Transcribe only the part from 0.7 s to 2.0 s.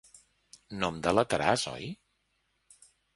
No em delataràs, oi?